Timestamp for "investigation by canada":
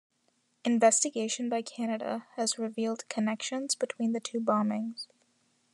0.65-2.25